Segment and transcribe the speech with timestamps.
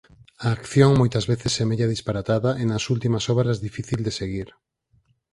[0.45, 4.49] A acción moitas veces semella disparatada e nas últimas obras difícil de seguir.